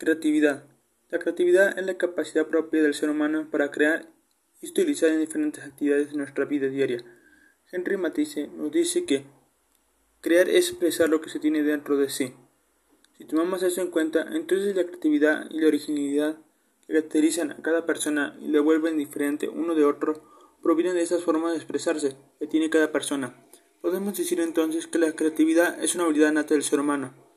Creatividad. 0.00 0.64
La 1.10 1.18
creatividad 1.18 1.78
es 1.78 1.84
la 1.84 1.98
capacidad 1.98 2.46
propia 2.46 2.82
del 2.82 2.94
ser 2.94 3.10
humano 3.10 3.48
para 3.50 3.70
crear 3.70 4.08
y 4.62 4.70
utilizar 4.70 5.10
en 5.10 5.20
diferentes 5.20 5.62
actividades 5.62 6.10
de 6.10 6.16
nuestra 6.16 6.46
vida 6.46 6.68
diaria. 6.68 7.04
Henry 7.70 7.98
Matisse 7.98 8.48
nos 8.48 8.72
dice 8.72 9.04
que 9.04 9.26
crear 10.22 10.48
es 10.48 10.70
expresar 10.70 11.10
lo 11.10 11.20
que 11.20 11.28
se 11.28 11.38
tiene 11.38 11.62
dentro 11.62 11.98
de 11.98 12.08
sí. 12.08 12.32
Si 13.18 13.26
tomamos 13.26 13.62
eso 13.62 13.82
en 13.82 13.90
cuenta, 13.90 14.26
entonces 14.32 14.74
la 14.74 14.84
creatividad 14.84 15.50
y 15.50 15.60
la 15.60 15.66
originalidad 15.68 16.38
que 16.86 16.94
caracterizan 16.94 17.50
a 17.50 17.60
cada 17.60 17.84
persona 17.84 18.38
y 18.40 18.48
le 18.48 18.60
vuelven 18.60 18.96
diferente 18.96 19.50
uno 19.50 19.74
de 19.74 19.84
otro 19.84 20.24
provienen 20.62 20.94
de 20.94 21.02
esas 21.02 21.24
formas 21.24 21.52
de 21.52 21.58
expresarse 21.58 22.16
que 22.38 22.46
tiene 22.46 22.70
cada 22.70 22.90
persona. 22.90 23.44
Podemos 23.82 24.16
decir 24.16 24.40
entonces 24.40 24.86
que 24.86 24.98
la 24.98 25.12
creatividad 25.12 25.84
es 25.84 25.94
una 25.94 26.04
habilidad 26.04 26.32
nata 26.32 26.54
del 26.54 26.62
ser 26.62 26.80
humano 26.80 27.28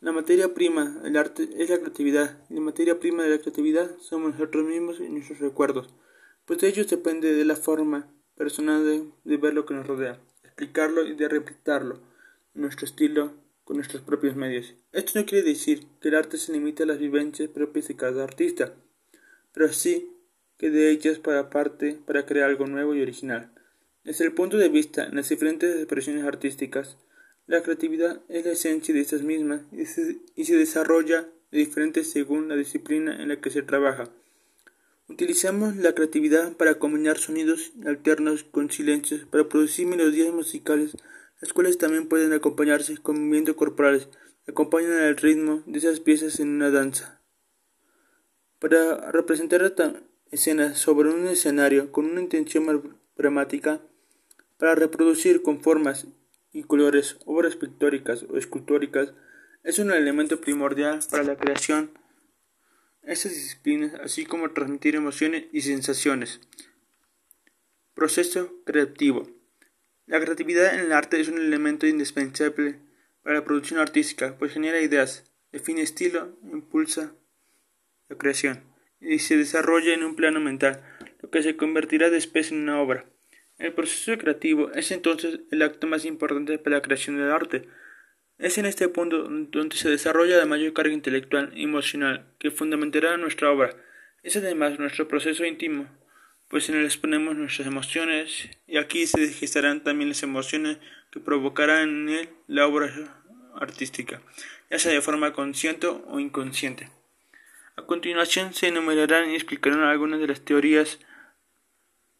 la 0.00 0.12
materia 0.12 0.54
prima 0.54 0.98
del 1.02 1.16
arte 1.18 1.48
es 1.58 1.68
la 1.68 1.78
creatividad, 1.78 2.38
la 2.48 2.60
materia 2.60 2.98
prima 2.98 3.22
de 3.22 3.30
la 3.30 3.38
creatividad 3.38 3.90
somos 4.00 4.32
nosotros 4.32 4.64
mismos 4.64 4.98
y 4.98 5.10
nuestros 5.10 5.40
recuerdos, 5.40 5.90
pues 6.46 6.58
de 6.60 6.68
ellos 6.68 6.88
depende 6.88 7.34
de 7.34 7.44
la 7.44 7.54
forma 7.54 8.10
personal 8.34 8.82
de, 8.82 9.36
ver 9.36 9.52
lo 9.52 9.66
que 9.66 9.74
nos 9.74 9.86
rodea, 9.86 10.18
explicarlo 10.42 11.06
y 11.06 11.14
de 11.14 11.28
replicarlo 11.28 12.00
nuestro 12.54 12.86
estilo 12.86 13.34
con 13.64 13.76
nuestros 13.76 14.02
propios 14.02 14.34
medios. 14.36 14.74
Esto 14.92 15.18
no 15.18 15.26
quiere 15.26 15.46
decir 15.46 15.86
que 16.00 16.08
el 16.08 16.14
arte 16.14 16.38
se 16.38 16.52
limite 16.52 16.84
a 16.84 16.86
las 16.86 16.98
vivencias 16.98 17.50
propias 17.50 17.88
de 17.88 17.96
cada 17.96 18.24
artista, 18.24 18.74
pero 19.52 19.70
sí 19.70 20.16
que 20.56 20.70
de 20.70 20.90
ellas 20.90 21.18
para 21.18 21.50
parte 21.50 21.98
para 22.06 22.24
crear 22.24 22.48
algo 22.48 22.66
nuevo 22.66 22.94
y 22.94 23.02
original. 23.02 23.52
Desde 24.02 24.24
el 24.24 24.32
punto 24.32 24.56
de 24.56 24.70
vista 24.70 25.04
en 25.04 25.16
las 25.16 25.28
diferentes 25.28 25.76
expresiones 25.76 26.24
artísticas, 26.24 26.96
la 27.50 27.64
creatividad 27.64 28.20
es 28.28 28.44
la 28.46 28.52
esencia 28.52 28.94
de 28.94 29.00
estas 29.00 29.22
mismas 29.22 29.62
y 29.72 29.84
se, 29.84 30.56
desarrolla 30.56 31.26
de 31.50 31.58
diferente 31.58 32.04
según 32.04 32.48
la 32.48 32.54
disciplina 32.54 33.20
en 33.20 33.26
la 33.26 33.40
que 33.40 33.50
se 33.50 33.62
trabaja. 33.62 34.08
Utilizamos 35.08 35.74
la 35.74 35.92
creatividad 35.92 36.52
para 36.52 36.76
combinar 36.76 37.18
sonidos 37.18 37.72
alternos 37.84 38.44
con 38.44 38.70
silencios 38.70 39.24
para 39.24 39.48
producir 39.48 39.88
melodías 39.88 40.32
musicales, 40.32 40.96
las 41.40 41.52
cuales 41.52 41.76
también 41.76 42.06
pueden 42.06 42.32
acompañarse 42.32 42.96
con 42.98 43.16
movimientos 43.16 43.56
corporales 43.56 44.06
acompañan 44.46 45.02
el 45.02 45.16
ritmo 45.16 45.64
de 45.66 45.80
esas 45.80 45.98
piezas 45.98 46.38
en 46.38 46.50
una 46.50 46.70
danza. 46.70 47.20
Para 48.60 49.10
representar 49.10 49.74
escenas 50.30 50.78
sobre 50.78 51.10
un 51.10 51.26
escenario 51.26 51.90
con 51.90 52.04
una 52.04 52.20
intención 52.20 52.94
dramática, 53.16 53.80
para 54.56 54.76
reproducir 54.76 55.42
con 55.42 55.60
formas 55.60 56.06
y 56.52 56.64
colores, 56.64 57.18
obras 57.26 57.56
pictóricas 57.56 58.24
o 58.24 58.36
escultóricas, 58.36 59.12
es 59.62 59.78
un 59.78 59.92
elemento 59.92 60.40
primordial 60.40 61.00
para 61.10 61.22
la 61.22 61.36
creación 61.36 61.90
estas 63.02 63.32
disciplinas, 63.32 63.94
así 63.94 64.24
como 64.24 64.50
transmitir 64.52 64.94
emociones 64.94 65.46
y 65.52 65.62
sensaciones. 65.62 66.40
Proceso 67.94 68.62
creativo. 68.64 69.28
La 70.06 70.20
creatividad 70.20 70.74
en 70.74 70.80
el 70.80 70.92
arte 70.92 71.20
es 71.20 71.28
un 71.28 71.38
elemento 71.38 71.86
indispensable 71.86 72.78
para 73.22 73.36
la 73.36 73.44
producción 73.44 73.80
artística, 73.80 74.36
pues 74.38 74.52
genera 74.52 74.80
ideas, 74.80 75.30
define 75.52 75.82
estilo, 75.82 76.36
impulsa 76.52 77.14
la 78.08 78.16
creación 78.16 78.64
y 79.00 79.18
se 79.18 79.36
desarrolla 79.36 79.94
en 79.94 80.04
un 80.04 80.14
plano 80.14 80.40
mental, 80.40 80.82
lo 81.20 81.30
que 81.30 81.42
se 81.42 81.56
convertirá 81.56 82.10
después 82.10 82.52
en 82.52 82.58
una 82.58 82.80
obra. 82.80 83.06
El 83.60 83.74
proceso 83.74 84.16
creativo 84.16 84.72
es 84.72 84.90
entonces 84.90 85.40
el 85.50 85.60
acto 85.60 85.86
más 85.86 86.06
importante 86.06 86.58
para 86.58 86.76
la 86.76 86.82
creación 86.82 87.18
del 87.18 87.30
arte. 87.30 87.68
Es 88.38 88.56
en 88.56 88.64
este 88.64 88.88
punto 88.88 89.28
donde 89.28 89.76
se 89.76 89.90
desarrolla 89.90 90.38
la 90.38 90.46
mayor 90.46 90.72
carga 90.72 90.94
intelectual 90.94 91.52
y 91.54 91.64
emocional 91.64 92.24
que 92.38 92.50
fundamentará 92.50 93.18
nuestra 93.18 93.50
obra. 93.50 93.76
Es 94.22 94.34
además 94.34 94.78
nuestro 94.78 95.08
proceso 95.08 95.44
íntimo, 95.44 95.86
pues 96.48 96.70
en 96.70 96.76
él 96.76 96.86
exponemos 96.86 97.36
nuestras 97.36 97.68
emociones 97.68 98.48
y 98.66 98.78
aquí 98.78 99.06
se 99.06 99.28
gestarán 99.28 99.84
también 99.84 100.08
las 100.08 100.22
emociones 100.22 100.78
que 101.10 101.20
provocarán 101.20 101.90
en 101.90 102.08
él 102.08 102.28
la 102.46 102.66
obra 102.66 103.22
artística, 103.60 104.22
ya 104.70 104.78
sea 104.78 104.92
de 104.92 105.02
forma 105.02 105.34
consciente 105.34 105.86
o 105.86 106.18
inconsciente. 106.18 106.88
A 107.76 107.82
continuación 107.82 108.54
se 108.54 108.68
enumerarán 108.68 109.30
y 109.30 109.34
explicarán 109.34 109.80
algunas 109.80 110.18
de 110.18 110.28
las 110.28 110.40
teorías 110.40 110.98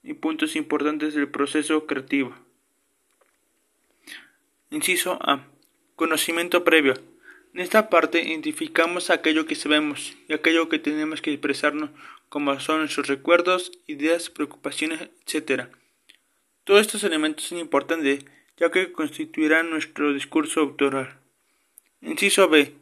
y 0.03 0.15
puntos 0.15 0.57
importantes 0.57 1.15
del 1.15 1.29
proceso 1.29 1.87
creativo. 1.87 2.35
Inciso 4.71 5.19
A. 5.23 5.47
Conocimiento 5.97 6.65
previo. 6.65 6.95
En 7.53 7.61
esta 7.61 7.91
parte 7.91 8.23
identificamos 8.23 9.11
aquello 9.11 9.47
que 9.47 9.57
sabemos 9.57 10.17
y 10.29 10.33
aquello 10.33 10.69
que 10.69 10.79
tenemos 10.79 11.21
que 11.21 11.33
expresarnos 11.33 11.91
como 12.29 12.59
son 12.61 12.79
nuestros 12.79 13.09
recuerdos, 13.09 13.73
ideas, 13.89 14.31
preocupaciones, 14.31 15.11
etc. 15.27 15.65
Todos 16.65 16.83
estos 16.83 17.03
elementos 17.03 17.47
son 17.47 17.59
importantes 17.59 18.25
ya 18.57 18.71
que 18.71 18.93
constituirán 18.93 19.71
nuestro 19.71 20.13
discurso 20.15 20.61
autoral. 20.61 21.19
Inciso 22.01 22.49
B. 22.49 22.75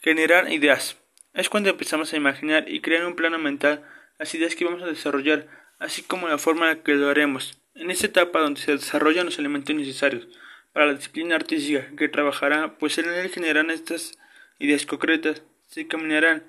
Generar 0.00 0.50
ideas. 0.50 0.96
Es 1.34 1.48
cuando 1.48 1.68
empezamos 1.68 2.12
a 2.12 2.16
imaginar 2.16 2.68
y 2.68 2.80
crear 2.80 3.04
un 3.04 3.16
plano 3.16 3.38
mental 3.38 3.84
las 4.18 4.34
ideas 4.34 4.54
que 4.54 4.64
vamos 4.64 4.82
a 4.82 4.86
desarrollar 4.86 5.48
así 5.78 6.02
como 6.02 6.28
la 6.28 6.38
forma 6.38 6.70
en 6.70 6.78
la 6.78 6.82
que 6.82 6.94
lo 6.94 7.08
haremos. 7.08 7.58
En 7.74 7.90
esta 7.90 8.06
etapa 8.06 8.40
donde 8.40 8.60
se 8.60 8.72
desarrollan 8.72 9.26
los 9.26 9.38
elementos 9.38 9.74
necesarios 9.74 10.28
para 10.72 10.86
la 10.86 10.94
disciplina 10.94 11.36
artística 11.36 11.86
que 11.96 12.08
trabajará, 12.08 12.78
pues 12.78 12.98
en 12.98 13.08
él 13.08 13.30
generarán 13.30 13.70
estas 13.70 14.18
ideas 14.58 14.86
concretas, 14.86 15.42
se 15.68 15.86
caminarán, 15.86 16.44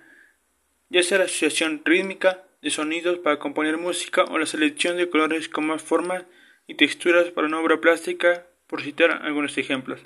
ya 0.89 1.03
sea 1.03 1.19
la 1.19 1.25
asociación 1.25 1.81
rítmica 1.83 2.43
de 2.61 2.69
sonidos 2.69 3.19
para 3.19 3.39
componer 3.39 3.77
música 3.77 4.23
o 4.23 4.37
la 4.37 4.45
selección 4.45 4.97
de 4.97 5.09
colores 5.09 5.49
con 5.49 5.67
más 5.67 5.81
formas 5.81 6.23
y 6.67 6.75
texturas 6.75 7.25
para 7.31 7.47
una 7.47 7.59
obra 7.59 7.79
plástica, 7.79 8.45
por 8.67 8.81
citar 8.81 9.21
algunos 9.23 9.57
ejemplos. 9.57 10.01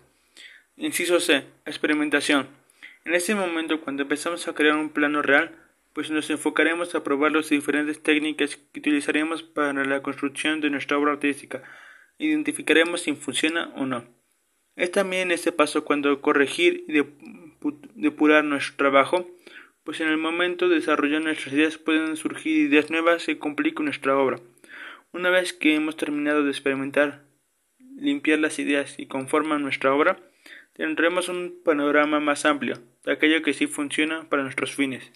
Inciso 0.75 1.19
C. 1.19 1.45
Experimentación. 1.65 2.47
En 3.05 3.15
este 3.15 3.33
momento, 3.35 3.81
cuando 3.81 4.03
empezamos 4.03 4.47
a 4.47 4.53
crear 4.53 4.75
un 4.75 4.89
plano 4.89 5.21
real, 5.21 5.55
pues 5.99 6.11
nos 6.11 6.29
enfocaremos 6.29 6.95
a 6.95 7.03
probar 7.03 7.33
las 7.33 7.49
diferentes 7.49 8.01
técnicas 8.01 8.55
que 8.55 8.79
utilizaremos 8.79 9.43
para 9.43 9.83
la 9.83 10.01
construcción 10.01 10.61
de 10.61 10.69
nuestra 10.69 10.97
obra 10.97 11.11
artística. 11.11 11.61
Identificaremos 12.17 13.01
si 13.01 13.11
funciona 13.15 13.73
o 13.75 13.85
no. 13.85 14.05
Es 14.77 14.93
también 14.93 15.29
este 15.29 15.51
paso 15.51 15.83
cuando 15.83 16.21
corregir 16.21 16.85
y 16.87 17.03
depurar 17.95 18.45
nuestro 18.45 18.77
trabajo, 18.77 19.29
pues 19.83 19.99
en 19.99 20.07
el 20.07 20.15
momento 20.15 20.69
de 20.69 20.75
desarrollar 20.75 21.21
nuestras 21.21 21.53
ideas 21.53 21.77
pueden 21.77 22.15
surgir 22.15 22.55
ideas 22.55 22.89
nuevas 22.89 23.25
que 23.25 23.37
complican 23.37 23.83
nuestra 23.83 24.17
obra. 24.17 24.39
Una 25.11 25.29
vez 25.29 25.51
que 25.51 25.75
hemos 25.75 25.97
terminado 25.97 26.45
de 26.45 26.51
experimentar, 26.51 27.25
limpiar 27.97 28.39
las 28.39 28.57
ideas 28.57 28.97
y 28.97 29.07
conforman 29.07 29.63
nuestra 29.63 29.93
obra, 29.93 30.17
tendremos 30.71 31.27
un 31.27 31.59
panorama 31.61 32.21
más 32.21 32.45
amplio 32.45 32.77
de 33.03 33.11
aquello 33.11 33.41
que 33.41 33.53
sí 33.53 33.67
funciona 33.67 34.29
para 34.29 34.43
nuestros 34.43 34.73
fines. 34.73 35.11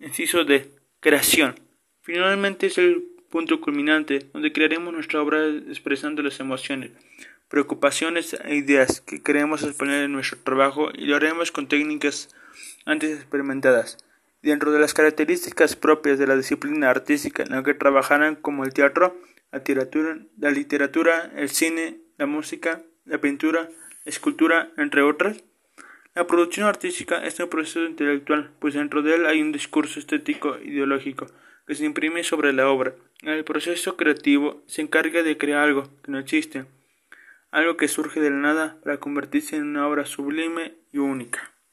Inciso 0.00 0.44
de 0.44 0.72
creación. 1.00 1.56
Finalmente 2.00 2.68
es 2.68 2.78
el 2.78 3.04
punto 3.28 3.60
culminante 3.60 4.30
donde 4.32 4.50
crearemos 4.50 4.94
nuestra 4.94 5.20
obra 5.20 5.46
expresando 5.46 6.22
las 6.22 6.40
emociones, 6.40 6.92
preocupaciones 7.48 8.34
e 8.44 8.54
ideas 8.54 9.02
que 9.02 9.22
queremos 9.22 9.62
exponer 9.62 10.04
en 10.04 10.12
nuestro 10.12 10.38
trabajo 10.38 10.88
y 10.94 11.04
lo 11.04 11.16
haremos 11.16 11.52
con 11.52 11.68
técnicas 11.68 12.34
antes 12.86 13.14
experimentadas. 13.14 13.98
Dentro 14.40 14.72
de 14.72 14.80
las 14.80 14.94
características 14.94 15.76
propias 15.76 16.18
de 16.18 16.26
la 16.26 16.36
disciplina 16.36 16.88
artística 16.88 17.42
en 17.42 17.50
la 17.50 17.62
que 17.62 17.74
trabajarán 17.74 18.36
como 18.36 18.64
el 18.64 18.72
teatro, 18.72 19.20
la 19.52 19.58
literatura, 19.58 20.18
la 20.38 20.50
literatura, 20.50 21.30
el 21.36 21.50
cine, 21.50 21.98
la 22.16 22.24
música, 22.24 22.80
la 23.04 23.20
pintura, 23.20 23.68
la 24.04 24.10
escultura, 24.10 24.70
entre 24.78 25.02
otras, 25.02 25.44
la 26.20 26.26
producción 26.26 26.66
artística 26.66 27.24
es 27.24 27.40
un 27.40 27.48
proceso 27.48 27.82
intelectual, 27.82 28.50
pues 28.58 28.74
dentro 28.74 29.00
de 29.00 29.14
él 29.14 29.24
hay 29.24 29.40
un 29.40 29.52
discurso 29.52 29.98
estético 29.98 30.58
ideológico 30.62 31.26
que 31.66 31.74
se 31.74 31.86
imprime 31.86 32.22
sobre 32.24 32.52
la 32.52 32.68
obra. 32.68 32.94
El 33.22 33.42
proceso 33.42 33.96
creativo 33.96 34.62
se 34.66 34.82
encarga 34.82 35.22
de 35.22 35.38
crear 35.38 35.62
algo 35.62 35.84
que 36.02 36.12
no 36.12 36.18
existe, 36.18 36.66
algo 37.50 37.78
que 37.78 37.88
surge 37.88 38.20
de 38.20 38.28
la 38.28 38.36
nada 38.36 38.76
para 38.84 38.98
convertirse 38.98 39.56
en 39.56 39.62
una 39.62 39.88
obra 39.88 40.04
sublime 40.04 40.74
y 40.92 40.98
única. 40.98 41.54